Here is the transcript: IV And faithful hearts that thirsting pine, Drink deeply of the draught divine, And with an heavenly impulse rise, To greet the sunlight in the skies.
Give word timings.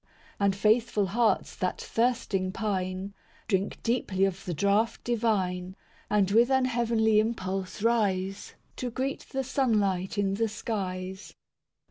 IV 0.01 0.07
And 0.39 0.55
faithful 0.55 1.05
hearts 1.05 1.55
that 1.57 1.79
thirsting 1.79 2.51
pine, 2.51 3.13
Drink 3.47 3.77
deeply 3.83 4.25
of 4.25 4.43
the 4.45 4.53
draught 4.55 5.03
divine, 5.03 5.75
And 6.09 6.31
with 6.31 6.49
an 6.49 6.65
heavenly 6.65 7.19
impulse 7.19 7.83
rise, 7.83 8.55
To 8.77 8.89
greet 8.89 9.27
the 9.29 9.43
sunlight 9.43 10.17
in 10.17 10.33
the 10.33 10.47
skies. 10.47 11.35